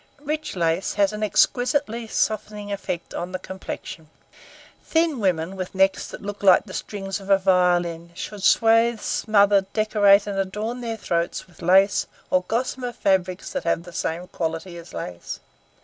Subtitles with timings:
[0.23, 4.09] Rich lace has an exquisitely softening effect on the complexion.
[4.83, 9.61] Thin women with necks that look like the strings of a violin should swathe, smother,
[9.73, 14.75] decorate, and adorn their throats with lace or gossamer fabrics that have the same quality
[14.75, 15.39] as lace.